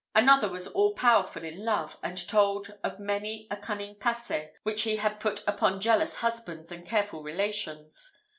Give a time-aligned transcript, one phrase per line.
[0.15, 4.95] Another was all powerful in love, and told of many a cunning passe which he
[4.95, 8.11] had put upon jealous husbands and careful relations.